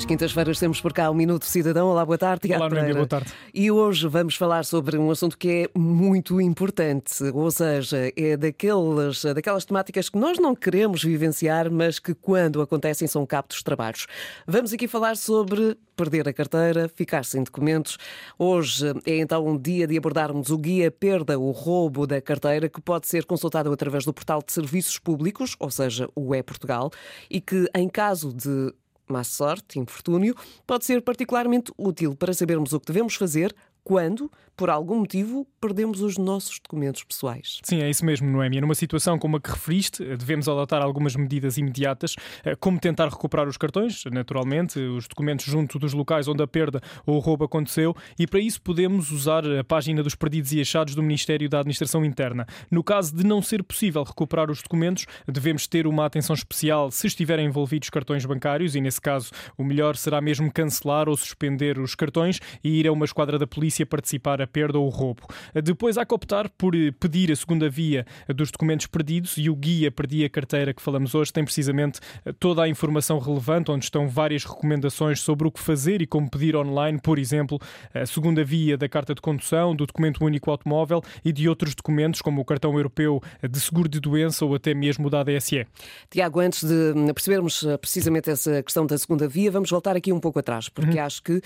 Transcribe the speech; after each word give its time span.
Às 0.00 0.06
quintas-feiras 0.06 0.58
temos 0.58 0.80
por 0.80 0.94
cá 0.94 1.10
o 1.10 1.14
Minuto 1.14 1.44
Cidadão. 1.44 1.88
Olá, 1.88 2.06
boa 2.06 2.16
tarde. 2.16 2.50
Olá, 2.54 2.70
Noémia, 2.70 2.94
boa 2.94 3.06
tarde. 3.06 3.30
E 3.52 3.70
hoje 3.70 4.08
vamos 4.08 4.34
falar 4.34 4.64
sobre 4.64 4.96
um 4.96 5.10
assunto 5.10 5.36
que 5.36 5.68
é 5.74 5.78
muito 5.78 6.40
importante, 6.40 7.22
ou 7.34 7.50
seja, 7.50 8.10
é 8.16 8.34
daquelas, 8.34 9.22
daquelas 9.22 9.66
temáticas 9.66 10.08
que 10.08 10.16
nós 10.16 10.38
não 10.38 10.56
queremos 10.56 11.04
vivenciar, 11.04 11.70
mas 11.70 11.98
que 11.98 12.14
quando 12.14 12.62
acontecem 12.62 13.06
são 13.06 13.26
captos 13.26 13.58
de 13.58 13.64
trabalhos. 13.64 14.06
Vamos 14.46 14.72
aqui 14.72 14.88
falar 14.88 15.18
sobre 15.18 15.76
perder 15.94 16.26
a 16.26 16.32
carteira, 16.32 16.88
ficar 16.88 17.22
sem 17.22 17.44
documentos. 17.44 17.98
Hoje 18.38 18.94
é 19.04 19.18
então 19.18 19.46
um 19.46 19.58
dia 19.58 19.86
de 19.86 19.98
abordarmos 19.98 20.48
o 20.48 20.56
guia 20.56 20.90
Perda 20.90 21.38
o 21.38 21.50
Roubo 21.50 22.06
da 22.06 22.22
Carteira, 22.22 22.70
que 22.70 22.80
pode 22.80 23.06
ser 23.06 23.26
consultado 23.26 23.70
através 23.70 24.06
do 24.06 24.14
portal 24.14 24.42
de 24.42 24.50
serviços 24.50 24.98
públicos, 24.98 25.56
ou 25.58 25.70
seja, 25.70 26.08
o 26.16 26.34
E-Portugal, 26.34 26.90
e 27.28 27.38
que 27.38 27.68
em 27.74 27.86
caso 27.86 28.32
de 28.32 28.72
má 29.12 29.24
sorte, 29.24 29.78
infortúnio, 29.78 30.34
pode 30.66 30.84
ser 30.84 31.02
particularmente 31.02 31.72
útil 31.76 32.14
para 32.14 32.32
sabermos 32.32 32.72
o 32.72 32.80
que 32.80 32.86
devemos 32.86 33.14
fazer 33.14 33.54
quando, 33.84 34.30
por 34.56 34.68
algum 34.68 34.98
motivo, 34.98 35.46
perdemos 35.60 36.02
os 36.02 36.18
nossos 36.18 36.60
documentos 36.60 37.02
pessoais. 37.02 37.60
Sim, 37.62 37.82
é 37.82 37.88
isso 37.88 38.04
mesmo, 38.04 38.28
Noémia. 38.28 38.60
Numa 38.60 38.74
situação 38.74 39.18
como 39.18 39.36
a 39.36 39.40
que 39.40 39.50
referiste, 39.50 40.04
devemos 40.16 40.48
adotar 40.48 40.82
algumas 40.82 41.16
medidas 41.16 41.56
imediatas, 41.56 42.14
eh, 42.44 42.54
como 42.56 42.78
tentar 42.78 43.08
recuperar 43.08 43.48
os 43.48 43.56
cartões, 43.56 44.04
naturalmente, 44.12 44.78
os 44.78 45.08
documentos 45.08 45.46
junto 45.46 45.78
dos 45.78 45.92
locais 45.92 46.28
onde 46.28 46.42
a 46.42 46.46
perda 46.46 46.80
ou 47.06 47.16
o 47.16 47.18
roubo 47.18 47.44
aconteceu, 47.44 47.94
e 48.18 48.26
para 48.26 48.40
isso 48.40 48.60
podemos 48.60 49.10
usar 49.10 49.44
a 49.46 49.64
página 49.64 50.02
dos 50.02 50.14
perdidos 50.14 50.52
e 50.52 50.60
achados 50.60 50.94
do 50.94 51.02
Ministério 51.02 51.48
da 51.48 51.60
Administração 51.60 52.04
Interna. 52.04 52.46
No 52.70 52.84
caso 52.84 53.14
de 53.14 53.24
não 53.24 53.40
ser 53.40 53.62
possível 53.62 54.02
recuperar 54.02 54.50
os 54.50 54.62
documentos, 54.62 55.06
devemos 55.26 55.66
ter 55.66 55.86
uma 55.86 56.06
atenção 56.06 56.34
especial 56.34 56.90
se 56.90 57.06
estiverem 57.06 57.46
envolvidos 57.46 57.90
cartões 57.90 58.24
bancários, 58.24 58.74
e 58.74 58.80
nesse 58.80 59.00
caso 59.00 59.30
o 59.56 59.64
melhor 59.64 59.96
será 59.96 60.20
mesmo 60.20 60.52
cancelar 60.52 61.08
ou 61.08 61.16
suspender 61.16 61.78
os 61.78 61.94
cartões 61.94 62.40
e 62.62 62.80
ir 62.80 62.86
a 62.86 62.92
uma 62.92 63.04
esquadra 63.04 63.38
da 63.38 63.46
polícia 63.46 63.79
polícia 63.80 63.86
participar 63.86 64.40
a 64.40 64.46
perda 64.46 64.78
ou 64.78 64.86
o 64.86 64.88
roubo. 64.88 65.22
Depois 65.62 65.96
há 65.98 66.04
que 66.04 66.14
optar 66.14 66.48
por 66.50 66.74
eh, 66.74 66.90
pedir 66.98 67.30
a 67.32 67.36
segunda 67.36 67.68
via 67.68 68.06
dos 68.34 68.50
documentos 68.50 68.86
perdidos 68.86 69.36
e 69.36 69.48
o 69.48 69.56
guia 69.56 69.90
Perdi 69.90 70.24
a 70.24 70.30
Carteira 70.30 70.72
que 70.72 70.82
falamos 70.82 71.14
hoje 71.14 71.32
tem 71.32 71.44
precisamente 71.44 72.00
eh, 72.24 72.32
toda 72.38 72.62
a 72.62 72.68
informação 72.68 73.18
relevante, 73.18 73.70
onde 73.70 73.84
estão 73.84 74.08
várias 74.08 74.44
recomendações 74.44 75.20
sobre 75.20 75.46
o 75.46 75.50
que 75.50 75.60
fazer 75.60 76.02
e 76.02 76.06
como 76.06 76.30
pedir 76.30 76.56
online, 76.56 77.00
por 77.00 77.18
exemplo, 77.18 77.58
a 77.94 78.06
segunda 78.06 78.44
via 78.44 78.76
da 78.76 78.88
carta 78.88 79.14
de 79.14 79.20
condução, 79.20 79.74
do 79.74 79.86
documento 79.86 80.24
único 80.24 80.50
automóvel 80.50 81.02
e 81.24 81.32
de 81.32 81.48
outros 81.48 81.74
documentos, 81.74 82.22
como 82.22 82.40
o 82.40 82.44
cartão 82.44 82.74
europeu 82.74 83.22
de 83.48 83.60
seguro 83.60 83.88
de 83.88 84.00
doença 84.00 84.44
ou 84.44 84.54
até 84.54 84.74
mesmo 84.74 85.10
da 85.10 85.20
ADSE. 85.20 85.66
Tiago, 86.10 86.40
antes 86.40 86.64
de 86.64 87.12
percebermos 87.12 87.64
eh, 87.64 87.76
precisamente 87.76 88.30
essa 88.30 88.62
questão 88.62 88.86
da 88.86 88.96
segunda 88.96 89.28
via, 89.28 89.50
vamos 89.50 89.70
voltar 89.70 89.96
aqui 89.96 90.12
um 90.12 90.20
pouco 90.20 90.38
atrás, 90.38 90.68
porque 90.68 90.98
uhum. 90.98 91.04
acho 91.04 91.22
que 91.22 91.32
uh, 91.32 91.42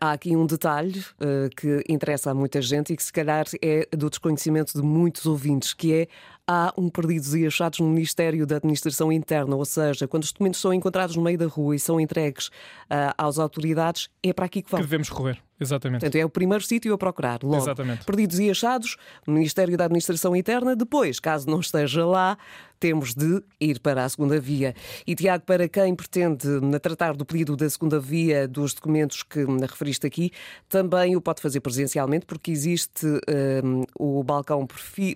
há 0.00 0.12
aqui 0.12 0.36
um 0.36 0.46
detalhe 0.46 1.00
uh, 1.20 1.48
que 1.58 1.82
interessa 1.88 2.30
a 2.30 2.34
muita 2.34 2.62
gente 2.62 2.92
e 2.92 2.96
que 2.96 3.02
se 3.02 3.12
calhar 3.12 3.44
é 3.60 3.88
do 3.90 4.08
desconhecimento 4.08 4.72
de 4.72 4.82
muitos 4.82 5.26
ouvintes, 5.26 5.74
que 5.74 5.92
é 5.92 6.08
há 6.46 6.72
um 6.78 6.88
perdidos 6.88 7.34
e 7.34 7.44
achados 7.44 7.80
no 7.80 7.88
Ministério 7.88 8.46
da 8.46 8.56
Administração 8.56 9.10
Interna, 9.10 9.56
ou 9.56 9.64
seja, 9.64 10.06
quando 10.06 10.22
os 10.22 10.32
documentos 10.32 10.60
são 10.60 10.72
encontrados 10.72 11.16
no 11.16 11.22
meio 11.22 11.36
da 11.36 11.46
rua 11.46 11.74
e 11.74 11.78
são 11.78 12.00
entregues 12.00 12.46
uh, 12.46 13.12
às 13.18 13.38
autoridades, 13.38 14.08
é 14.22 14.32
para 14.32 14.46
aqui 14.46 14.62
que 14.62 14.70
vão. 14.70 14.80
Que 14.80 14.86
devemos 14.86 15.10
correr. 15.10 15.42
Exatamente. 15.60 16.00
Portanto, 16.00 16.20
é 16.20 16.24
o 16.24 16.30
primeiro 16.30 16.62
sítio 16.62 16.94
a 16.94 16.98
procurar. 16.98 17.40
Logo, 17.42 17.56
Exatamente. 17.56 18.04
Perdidos 18.04 18.38
e 18.38 18.48
achados, 18.48 18.96
no 19.26 19.34
Ministério 19.34 19.76
da 19.76 19.86
Administração 19.86 20.36
Interna. 20.36 20.76
Depois, 20.76 21.18
caso 21.18 21.50
não 21.50 21.58
esteja 21.58 22.06
lá, 22.06 22.38
temos 22.78 23.14
de 23.14 23.42
ir 23.60 23.80
para 23.80 24.04
a 24.04 24.08
segunda 24.08 24.40
via. 24.40 24.74
E, 25.06 25.14
Tiago, 25.14 25.44
para 25.44 25.68
quem 25.68 25.94
pretende 25.94 26.48
tratar 26.80 27.14
do 27.14 27.24
pedido 27.24 27.56
da 27.56 27.68
segunda 27.68 27.98
via 27.98 28.46
dos 28.46 28.74
documentos 28.74 29.22
que 29.22 29.44
referiste 29.44 30.06
aqui, 30.06 30.30
também 30.68 31.16
o 31.16 31.20
pode 31.20 31.40
fazer 31.40 31.60
presencialmente, 31.60 32.26
porque 32.26 32.50
existe 32.50 33.06
um, 33.06 33.82
o 33.98 34.22
balcão 34.22 34.66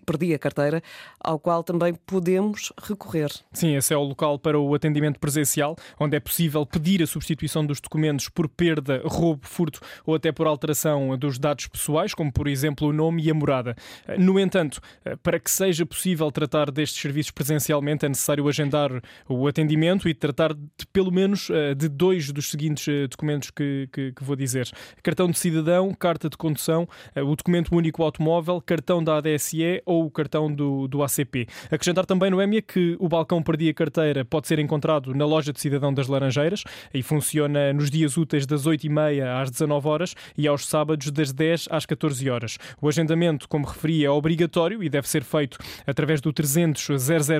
Perdi 0.04 0.34
a 0.34 0.38
Carteira, 0.38 0.82
ao 1.20 1.38
qual 1.38 1.62
também 1.62 1.94
podemos 1.94 2.72
recorrer. 2.82 3.30
Sim, 3.52 3.76
esse 3.76 3.92
é 3.92 3.96
o 3.96 4.02
local 4.02 4.38
para 4.38 4.58
o 4.58 4.74
atendimento 4.74 5.18
presencial, 5.18 5.76
onde 5.98 6.16
é 6.16 6.20
possível 6.20 6.64
pedir 6.66 7.02
a 7.02 7.06
substituição 7.06 7.64
dos 7.64 7.80
documentos 7.80 8.28
por 8.28 8.48
perda, 8.48 9.02
roubo, 9.04 9.46
furto 9.46 9.80
ou 10.04 10.14
até 10.14 10.32
por 10.32 10.46
alteração 10.46 11.16
dos 11.16 11.38
dados 11.38 11.66
pessoais, 11.66 12.14
como 12.14 12.32
por 12.32 12.46
exemplo 12.48 12.88
o 12.88 12.92
nome 12.92 13.22
e 13.22 13.30
a 13.30 13.34
morada. 13.34 13.76
No 14.18 14.38
entanto, 14.38 14.80
para 15.22 15.38
que 15.38 15.50
seja 15.50 15.84
possível 15.86 16.30
tratar 16.30 16.70
destes 16.70 17.00
serviços 17.00 17.30
presencialmente, 17.52 18.06
é 18.06 18.08
necessário 18.08 18.48
agendar 18.48 18.90
o 19.28 19.46
atendimento 19.46 20.08
e 20.08 20.14
tratar 20.14 20.54
de 20.54 20.86
pelo 20.92 21.12
menos 21.12 21.50
eh, 21.50 21.74
de 21.74 21.88
dois 21.88 22.32
dos 22.32 22.50
seguintes 22.50 22.88
eh, 22.88 23.06
documentos 23.06 23.50
que, 23.50 23.88
que, 23.92 24.12
que 24.12 24.24
vou 24.24 24.34
dizer: 24.34 24.70
cartão 25.02 25.30
de 25.30 25.38
cidadão, 25.38 25.92
carta 25.92 26.28
de 26.30 26.36
condução, 26.36 26.88
eh, 27.14 27.22
o 27.22 27.36
documento 27.36 27.74
único 27.74 28.02
automóvel, 28.02 28.60
cartão 28.60 29.04
da 29.04 29.18
ADSE 29.18 29.82
ou 29.84 30.06
o 30.06 30.10
cartão 30.10 30.52
do, 30.52 30.88
do 30.88 31.02
ACP. 31.02 31.46
Acrescentar 31.70 32.06
também, 32.06 32.30
Noémia, 32.30 32.62
que 32.62 32.96
o 32.98 33.08
balcão 33.08 33.42
Perdia 33.42 33.74
Carteira 33.74 34.24
pode 34.24 34.48
ser 34.48 34.58
encontrado 34.58 35.14
na 35.14 35.26
loja 35.26 35.52
de 35.52 35.60
cidadão 35.60 35.92
das 35.92 36.08
Laranjeiras 36.08 36.64
e 36.94 37.02
funciona 37.02 37.72
nos 37.72 37.90
dias 37.90 38.16
úteis 38.16 38.46
das 38.46 38.66
8h30 38.66 39.42
às 39.42 39.50
19 39.50 39.88
horas 39.88 40.14
e 40.36 40.48
aos 40.48 40.66
sábados 40.66 41.10
das 41.10 41.32
10 41.32 41.68
às 41.70 41.84
14 41.84 42.30
horas. 42.30 42.58
O 42.80 42.88
agendamento, 42.88 43.48
como 43.48 43.66
referi, 43.66 44.04
é 44.04 44.10
obrigatório 44.10 44.82
e 44.82 44.88
deve 44.88 45.08
ser 45.08 45.22
feito 45.22 45.58
através 45.86 46.20
do 46.20 46.32
300 46.32 46.88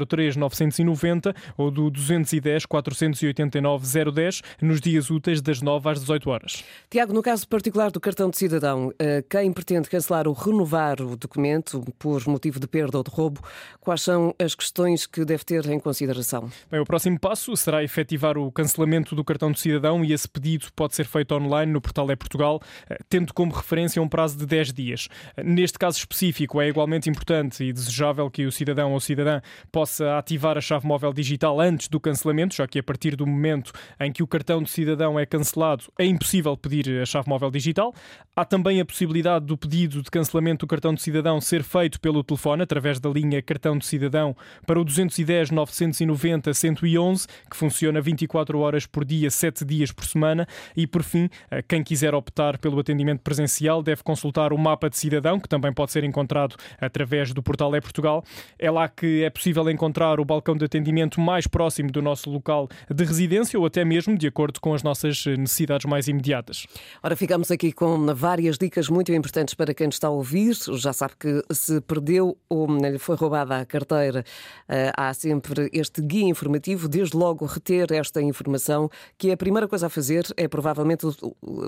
003 0.07 0.37
990 0.37 1.35
ou 1.57 1.71
do 1.71 1.91
210 1.91 2.67
489 2.67 4.13
010 4.13 4.43
nos 4.61 4.81
dias 4.81 5.11
úteis 5.11 5.41
das 5.41 5.61
9 5.61 5.89
às 5.91 6.01
18 6.01 6.31
horas. 6.31 6.65
Tiago, 6.91 7.13
no 7.13 7.23
caso 7.23 7.47
particular 7.49 7.91
do 7.91 8.01
cartão 8.01 8.31
de 8.31 8.37
cidadão, 8.37 8.93
eh, 8.99 9.25
quem 9.29 9.53
pretende 9.53 9.89
cancelar 9.89 10.27
ou 10.27 10.35
renovar 10.35 11.01
o 11.01 11.17
documento 11.17 11.85
por 11.99 12.27
motivo 12.27 12.59
de 12.59 12.67
perda 12.67 12.99
ou 12.99 13.05
de 13.05 13.11
roubo, 13.11 13.41
quais 13.81 14.03
são 14.03 14.35
as 14.39 14.55
questões 14.55 15.07
que 15.07 15.25
deve 15.25 15.45
ter 15.45 15.67
em 15.67 15.79
consideração? 15.79 16.51
Bem, 16.71 16.81
o 16.81 16.85
próximo 16.85 17.19
passo 17.19 17.57
será 17.57 17.83
efetivar 17.83 18.37
o 18.39 18.51
cancelamento 18.51 19.15
do 19.15 19.25
cartão 19.25 19.51
de 19.51 19.61
cidadão 19.61 20.05
e 20.05 20.13
esse 20.13 20.29
pedido 20.29 20.67
pode 20.75 20.95
ser 20.95 21.05
feito 21.05 21.35
online 21.35 21.73
no 21.73 21.81
portal 21.81 22.11
É 22.11 22.17
Portugal 22.17 22.61
eh, 22.89 22.99
tendo 23.09 23.33
como 23.35 23.53
referência 23.53 24.01
um 24.01 24.09
prazo 24.09 24.39
de 24.39 24.47
10 24.47 24.73
dias. 24.73 25.09
Neste 25.43 25.79
caso 25.79 25.99
específico, 25.99 26.61
é 26.61 26.69
igualmente 26.69 27.09
importante 27.09 27.65
e 27.65 27.73
desejável 27.73 28.31
que 28.31 28.47
o 28.47 28.53
cidadão 28.53 28.93
ou 28.93 29.01
cidadã 29.01 29.41
possa 29.71 29.92
ativar 30.01 30.57
a 30.57 30.61
chave 30.61 30.87
móvel 30.87 31.13
digital 31.13 31.61
antes 31.61 31.89
do 31.89 32.01
cancelamento, 32.01 32.55
já 32.55 32.67
que 32.67 32.79
a 32.79 32.83
partir 32.83 33.17
do 33.17 33.27
momento 33.27 33.73
em 34.01 34.13
que 34.13 34.23
o 34.23 34.27
cartão 34.27 34.63
de 34.63 34.71
cidadão 34.71 35.19
é 35.19 35.27
cancelado, 35.27 35.85
é 35.99 36.05
impossível 36.05 36.57
pedir 36.57 37.01
a 37.01 37.07
chave 37.07 37.29
móvel 37.29 37.51
digital. 37.51 37.95
Há 38.35 38.45
também 38.45 38.81
a 38.81 38.85
possibilidade 38.85 39.45
do 39.45 39.57
pedido 39.57 40.03
de 40.03 40.11
cancelamento 40.11 40.65
do 40.65 40.69
cartão 40.69 40.95
de 40.95 41.03
cidadão 41.03 41.41
ser 41.41 41.63
feito 41.63 42.01
pelo 42.01 42.25
telefone, 42.25 42.63
através 42.63 42.99
da 42.99 43.11
linha 43.11 43.43
Cartão 43.43 43.77
de 43.77 43.85
Cidadão, 43.85 44.35
para 44.67 44.81
o 44.81 44.85
210 44.85 45.51
990 45.51 46.55
111, 46.55 47.27
que 47.51 47.57
funciona 47.57 48.01
24 48.01 48.59
horas 48.59 48.87
por 48.87 49.05
dia, 49.05 49.31
7 49.31 49.65
dias 49.65 49.93
por 49.93 50.05
semana. 50.05 50.47
E, 50.77 50.87
por 50.87 51.03
fim, 51.03 51.29
quem 51.69 51.83
quiser 51.83 52.15
optar 52.15 52.59
pelo 52.59 52.81
atendimento 52.81 53.21
presencial 53.21 53.83
deve 53.83 54.03
consultar 54.03 54.53
o 54.53 54.59
mapa 54.59 54.89
de 54.89 54.97
cidadão, 54.97 55.39
que 55.39 55.49
também 55.49 55.73
pode 55.73 55.93
ser 55.93 56.05
encontrado 56.05 56.57
através 56.81 57.33
do 57.33 57.43
portal 57.43 57.75
É 57.75 57.81
Portugal. 57.81 58.25
É 58.59 58.71
lá 58.71 58.89
que 58.89 59.25
é 59.25 59.31
possível 59.31 59.69
encontrar 59.69 59.82
o 60.21 60.25
balcão 60.25 60.57
de 60.57 60.65
atendimento 60.65 61.21
mais 61.21 61.47
próximo 61.47 61.91
do 61.91 62.01
nosso 62.01 62.31
local 62.31 62.69
de 62.89 63.05
residência 63.05 63.59
ou 63.59 63.67
até 63.67 63.85
mesmo 63.85 64.17
de 64.17 64.27
acordo 64.27 64.61
com 64.61 64.75
as 64.75 64.83
nossas 64.83 65.27
necessidades 65.27 65.87
mais 65.87 66.07
imediatas. 66.07 66.67
Ora, 67.03 67.17
ficamos 67.17 67.51
aqui 67.51 67.73
com 67.73 68.07
várias 68.15 68.57
dicas 68.57 68.89
muito 68.89 69.13
importantes 69.13 69.55
para 69.55 69.75
quem 69.75 69.89
está 69.89 70.09
a 70.09 70.11
ouvir. 70.11 70.55
Já 70.79 70.93
sabe 70.93 71.15
que 71.19 71.43
se 71.51 71.81
perdeu 71.81 72.37
ou 72.49 72.67
lhe 72.67 72.99
foi 72.99 73.17
roubada 73.17 73.59
a 73.59 73.67
carteira, 73.67 74.25
eh, 74.69 74.93
há 74.97 75.13
sempre 75.15 75.69
este 75.73 76.01
guia 76.01 76.29
informativo. 76.29 76.89
Desde 76.89 77.17
logo, 77.17 77.45
reter 77.47 77.93
esta 77.93 78.21
informação, 78.23 78.89
que 79.19 79.31
a 79.31 79.37
primeira 79.37 79.67
coisa 79.67 79.87
a 79.87 79.91
fazer 79.91 80.25
é 80.37 80.47
provavelmente 80.47 81.07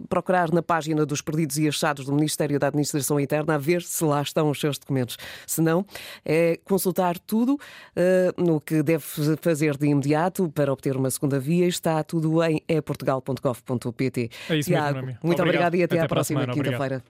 procurar 0.09 0.53
na 0.53 0.63
página 0.63 1.05
dos 1.05 1.21
perdidos 1.21 1.59
e 1.59 1.69
achados 1.69 2.07
do 2.07 2.13
Ministério 2.13 2.59
da 2.59 2.69
Administração 2.69 3.19
Interna 3.19 3.55
a 3.55 3.59
ver 3.59 3.83
se 3.83 4.05
lá 4.05 4.23
estão 4.23 4.51
os 4.51 4.61
seus 4.61 4.79
documentos. 4.79 5.17
Se 5.47 5.61
não, 5.61 5.85
é 6.25 6.59
consultar 6.65 7.19
tudo 7.19 7.59
no 8.37 8.61
que 8.61 8.83
deve 8.83 9.05
fazer 9.41 9.77
de 9.77 9.87
imediato 9.87 10.49
para 10.51 10.73
obter 10.73 10.97
uma 10.97 11.11
segunda 11.11 11.39
via. 11.39 11.67
Está 11.67 12.03
tudo 12.03 12.43
em 12.43 12.63
eportugal.gov.pt. 12.69 14.31
É 14.49 14.57
isso 14.57 14.71
Tiago, 14.71 15.07
mesmo, 15.07 15.19
muito 15.23 15.43
obrigado 15.43 15.65
obrigado 15.65 15.75
e 15.77 15.83
até, 15.83 15.97
até 15.97 16.05
à 16.05 16.09
próxima 16.09 16.47
quinta-feira. 16.47 17.03